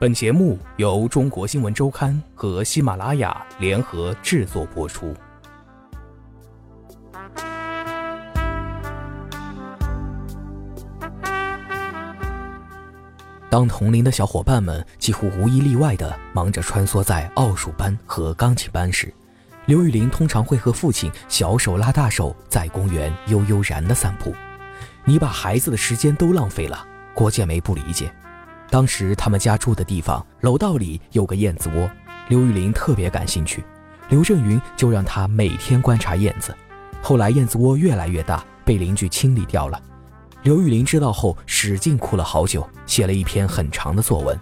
[0.00, 5.12] 本节目由中国新闻周刊和喜马拉雅联合制作播出。
[13.50, 19.12] 当同龄的小伙伴们几乎无一例外的忙着穿梭在奥数班和钢琴班时，
[19.66, 24.32] 刘玉玲通常会和父亲小手拉大手在公园悠悠然的散步。
[25.04, 28.08] 你把孩子的时间都浪费了，郭建梅不理解。
[28.70, 31.90] 当时他们家住的地方楼道里有个燕子窝，
[32.28, 33.64] 刘玉玲特别感兴趣，
[34.08, 36.54] 刘震云就让她每天观察燕子。
[37.00, 39.80] 后来燕子窝越来越大，被邻居清理掉了。
[40.42, 44.38] 刘玉玲知道后，使劲哭了好久，写了一篇很长的作文。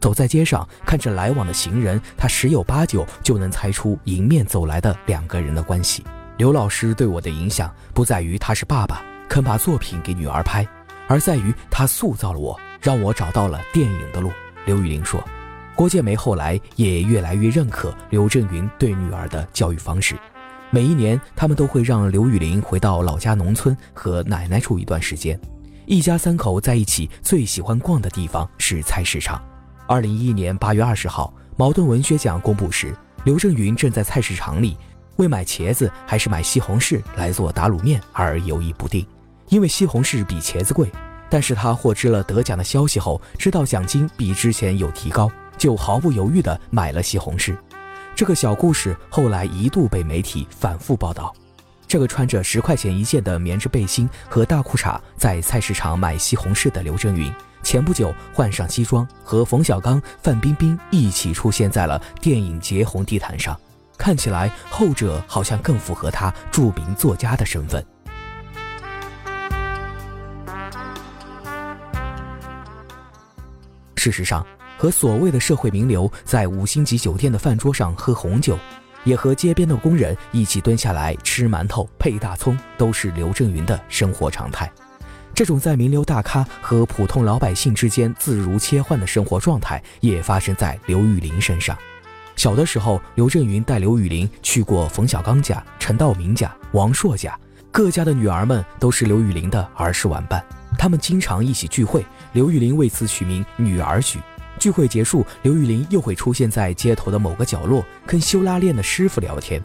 [0.00, 6.04] 走在街上，看着来往的行人，她十有八九就能猜出迎面走来的两个人的关系。
[6.36, 10.66] 刘老师对我的影响不在于他是爸爸，肯把作品给女儿拍，
[11.08, 12.58] 而在于他塑造了我。
[12.86, 14.30] 让我找到了电影的路。
[14.64, 15.20] 刘玉玲说
[15.74, 20.14] ：“郭建梅后来也越来越认可刘震云对女儿的教育方式。
[20.70, 25.36] 每一年，他们都会让刘玉玲回到老家农村和奶奶住一段时间。
[25.84, 29.42] 一家三口在一起最喜欢逛的地方是菜市场。”
[29.88, 34.76] 二零一一年八月二十号，茅盾文学奖公布时，刘震云正在菜市场里
[35.16, 39.04] 为买茄子还是买西红柿来做打卤面而犹豫不定，
[39.48, 40.88] 因为西红柿比茄子贵。
[41.28, 47.56] 但是他获知了得奖的消息后，知道奖金比之前有提高，就毫不犹豫地买了西红柿。
[48.14, 51.34] 这个小故事后来一度被媒体反复报道。
[51.88, 57.32] 这个穿着十块钱一件的棉质背心和大裤衩在菜市场买西红柿的刘震云，
[57.62, 63.58] 前不久换上西装，和冯小刚、范冰冰一起出现在了电影节红地毯上。
[63.96, 67.84] 看起来后者好像更符合他著名作家的身份。
[74.06, 74.46] 事实上，
[74.78, 78.56] 和所谓的社会名流在五星级酒店的饭桌上喝红酒，
[79.02, 84.70] 也和街边的工人一起蹲下来吃馒头配大葱，都是刘震云的生活常态。
[85.34, 91.76] 这种在名流大咖和普通老百姓之间自如切换的生活状态，也发生在刘玉玲身上。
[92.36, 97.36] 小的时候，刘震云带刘玉玲去过冯小刚家、陈道明家、王朔家，
[97.72, 100.40] 各家的女儿们都是刘玉玲的儿时玩伴。
[100.86, 104.20] 他们经常一起聚会，刘玉玲为此取名“女儿许”。
[104.56, 109.60] 聚会结束，刘玉玲又会出现在街头的某个角落，跟修拉链的师傅聊天。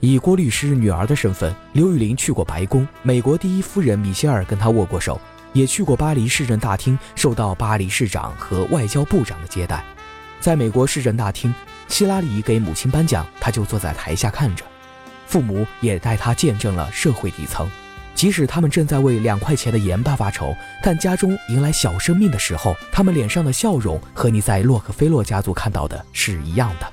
[0.00, 5.20] 以郭律师女儿的身份，刘玉玲去过白宫，美国第一夫人米歇尔跟她握过手，
[5.52, 9.84] 也去过巴黎市政大厅，受到巴黎市长和外交部长的接待。
[10.40, 11.54] 在美国市政大厅，
[11.86, 14.64] 希拉里给母亲颁奖，她就坐在台下看着。
[15.26, 17.68] 父母也带她见证了社会底层。
[18.14, 26.92] 即使他们正在为两块钱的盐巴发愁，但家中迎来小生命的时候，他们脸上的笑容和你在洛克菲勒家族看到的是一样的。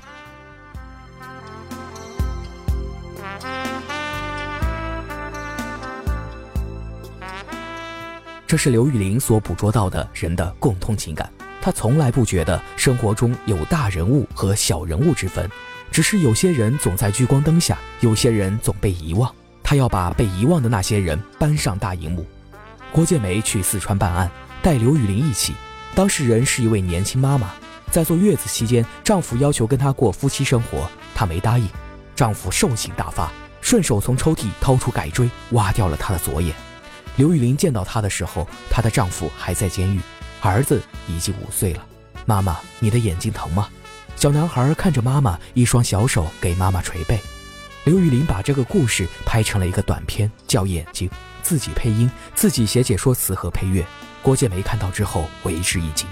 [8.46, 11.30] 这是刘玉玲所捕捉到的人的共通情感。
[11.62, 15.48] 她从来不觉得生活中有大人物和小人物之分，
[15.92, 19.32] 只是有些人总在聚光灯下，有些人总被遗忘。
[19.70, 22.26] 他要把被遗忘的那些人搬上大荧幕。
[22.90, 24.28] 郭建梅去四川办案，
[24.64, 25.54] 带刘雨玲一起。
[25.94, 27.52] 当事人是一位年轻妈妈，
[27.88, 31.68] 在坐月子期间，丈夫要求跟她过夫妻生活，她没答应。
[32.16, 33.30] 丈夫兽性大发，
[33.60, 36.52] 顺手从抽屉掏出改锥，挖掉了她的左眼。
[37.14, 40.00] 刘雨玲见到她的时候，她的丈夫还在监狱，
[40.40, 41.86] 儿子已经五岁了。
[42.26, 43.68] 妈妈，你的眼睛疼吗？
[44.16, 47.20] 小男孩看着妈妈，一双小手给妈妈捶背。
[47.90, 51.08] 刘玉玲把这个故事拍成了一个短片，叫《眼睛》，
[51.42, 53.84] 自己配音，自己写解说词和配乐。
[54.22, 56.06] 郭建梅看到之后为之一惊，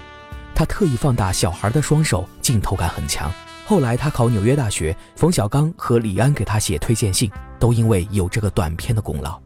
[0.56, 3.32] 他特意放大小孩的双手，镜头感很强。
[3.64, 7.30] 后来他考纽约大学，冯小刚和李安给他写推荐信，
[7.60, 9.40] 都因为有这个短片的功劳。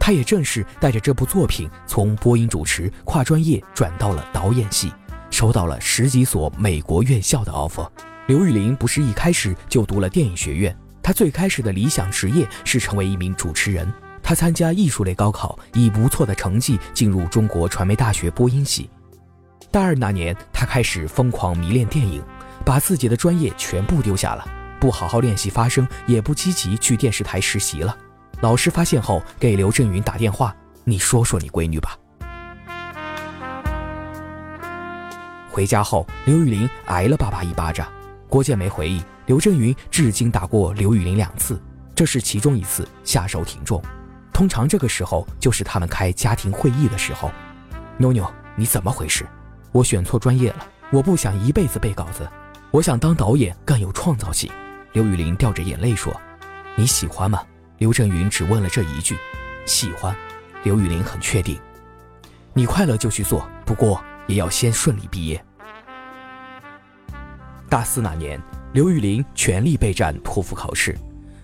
[0.00, 4.90] 他也正是带着这部作品，从播音主持跨专业转到了导演系，
[5.30, 7.86] 收到了十几所美国院校的 offer。
[8.28, 10.74] 刘玉玲不是一开始就读了电影学院。
[11.06, 13.88] 他最开始的理想职业是成为一名主持人。
[14.24, 18.90] 他参加艺术类高考，以不错的成绩进入中国传媒大学播音系。
[19.70, 22.20] 大二那年，他开始疯狂迷恋电影，
[22.64, 24.44] 把自己的专业全部丢下了，
[24.80, 27.96] 不好好练习发声，也不积极去电视台实习了。
[28.40, 31.96] 老师发现后，给刘震云打电话：“你说说你闺女吧。”
[35.48, 37.86] 回家后，刘玉玲挨了爸爸一巴掌。
[38.36, 39.02] 郭建梅回忆。
[39.24, 41.58] 刘震云至今打过刘雨玲两次，
[41.94, 43.82] 这是其中一次下手挺重。
[44.30, 47.32] 通常这个时候就是他们开家庭会议的时候。
[47.96, 49.26] 妞妞，你怎么回事？
[49.72, 52.28] 我选错专业了，我不想一辈子背稿子，
[52.70, 54.52] 我想当导演更有创造性。
[54.92, 56.14] 刘宇玲掉着眼泪说
[56.76, 57.42] ：“你喜欢吗？”
[57.80, 59.16] 刘震云只问了这一句
[59.64, 60.14] ：“喜欢。”
[60.62, 61.58] 刘宇玲很确定
[62.52, 65.42] ：“你快乐就去做，不过也要先顺利毕业。”
[67.68, 68.40] 大四那年，
[68.72, 70.96] 刘宇玲全力备战托福考试，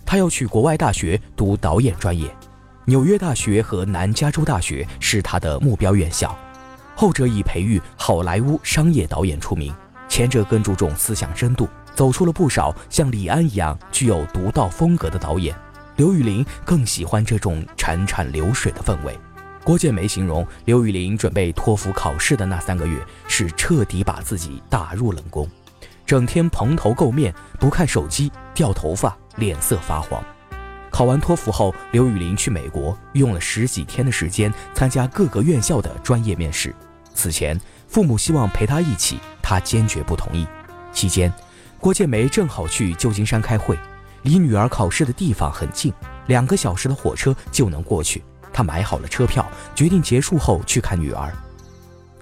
[0.06, 2.32] 她要去国外大学读导演专业。
[2.84, 6.36] 纽约大学和南加州大学是他的目标院校，
[6.94, 9.74] 后者以培育好莱坞商业导演出名，
[10.08, 15.54] 前者更注重思想深度，走出了不少像李安一样具有独到风格的导演。
[15.96, 19.18] 刘宇玲更喜欢这种潺潺流水的氛围。
[19.64, 22.98] 郭建梅形容刘宇玲准备托福考试的那三个月
[23.28, 25.48] 是彻底把自己打入冷宫，
[26.12, 30.22] 整天蓬头垢面，不看手机，掉头发，脸色发黄。
[30.90, 36.74] 考完托福后，刘雨林去美国，用了十几天的时间参加各个院校的专业面试。
[37.14, 40.46] 此前，父母希望陪他一起，他坚决不同意。
[40.92, 41.32] 期间，
[41.80, 43.78] 郭建梅正好去旧金山开会，
[44.20, 45.90] 离女儿考试的地方很近，
[46.26, 48.22] 两个小时的火车就能过去。
[48.52, 51.32] 他买好了车票，决定结束后去看女儿。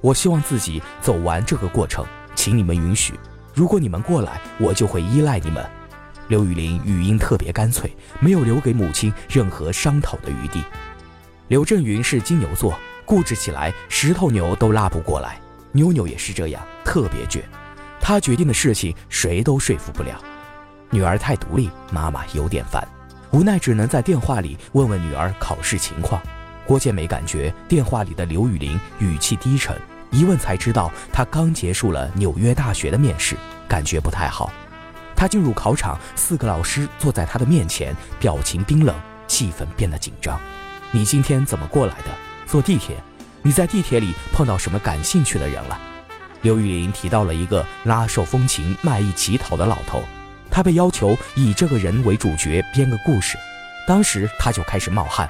[0.00, 2.06] 我希望自己走完这个过程，
[2.36, 3.18] 请你们允许。
[3.60, 5.62] 如果你们过来，我就会依赖你们。
[6.28, 10.64] 刘雨林语音特别干脆，没有留给母亲任何商讨的余地。
[11.48, 12.74] 刘震云是金牛座，
[13.04, 15.38] 固执起来石头牛都拉不过来。
[15.72, 17.42] 妞妞也是这样，特别倔。
[18.00, 20.18] 他决定的事情谁都说服不了。
[20.88, 22.82] 女儿太独立，妈妈有点烦，
[23.30, 26.18] 无奈只能在电话里问问女儿考试情况。
[26.64, 29.76] 郭建美感觉电话里的刘雨林语气低沉，
[30.10, 33.36] 一问才知道他刚结束了纽约大学的面试，
[33.68, 34.52] 感觉不太好。
[35.14, 38.94] 他进入考场，四个老师坐在他的面前，表情冰冷，
[39.26, 40.40] 气氛变得紧张。
[40.90, 42.10] 你今天怎么过来的？
[42.46, 42.96] 坐地铁？
[43.42, 45.78] 你在地铁里碰到什么感兴趣的人了？
[46.42, 50.02] 刘玉林提到了一个拉手风琴、卖艺乞讨的老头，
[50.50, 53.36] 他被要求以这个人为主角编个故事，
[53.86, 55.28] 当时他就开始冒汗。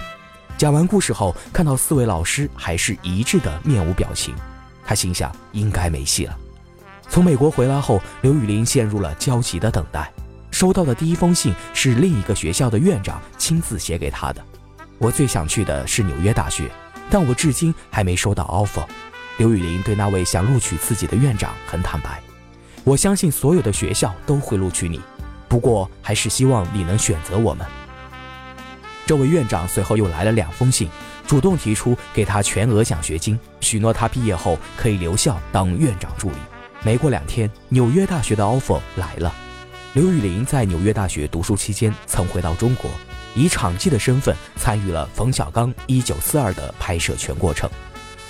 [0.56, 4.34] 讲完故事后，看到四位老师还是一致的面无表情，
[4.90, 6.36] 他心想应该没戏了。
[7.08, 10.12] 从美国回来后，刘雨林陷入了焦急的等待。
[10.50, 14.44] 收到的第一封信是另一个学校的院长亲自写给他的
[14.98, 16.68] ：“我最想去的是纽约大学，
[17.08, 18.84] 但我至今还没收到 offer。”
[19.38, 22.20] 刘雨林对那位想录取自己的院长很坦白
[22.82, 25.00] ：“我相信所有的学校都会录取你，
[25.46, 27.64] 不过还是希望你能选择我们。”
[29.06, 30.88] 这位院长随后又来了两封信，
[31.30, 36.36] 主动提出给他全额奖学金，许诺他毕业后可以留校当院长助理。
[36.82, 39.32] 没过两天，纽约大学的 offer 来了。
[39.92, 42.90] 刘宇林在纽约大学读书期间，曾回到中国，
[43.36, 47.70] 以场记的身份参与了冯小刚《一九四二》的拍摄全过程。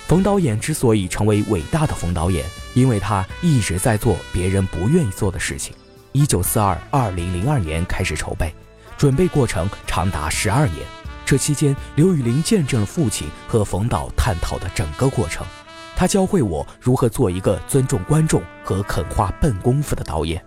[0.05, 2.45] 冯导演之所以成为伟大的冯导演，
[2.75, 5.73] 因为他一直在做别人不愿意做的事情。
[6.11, 8.53] 《一九四二》二零零二年开始筹备，
[8.95, 10.85] 准备过程长达十二年。
[11.31, 15.47] 这期间，刘宇林见证了父亲和冯导探讨的整个过程。
[15.95, 20.45] 他教会我如何做一个尊重观众和肯花笨功夫的导演，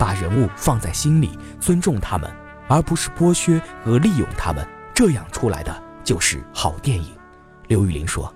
[0.00, 2.28] 把人物放在心里，尊重他们，
[2.66, 7.16] 而不是剥削和利用他们，这样出来的就是好电影。
[7.68, 8.34] 刘雨霖说。